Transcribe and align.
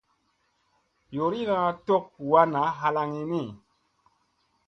Yoorina 1.15 1.57
tok 1.87 2.05
huu 2.15 2.31
wa 2.33 2.41
naa 2.53 2.69
halaŋ 2.79 3.11
ni. 3.31 3.41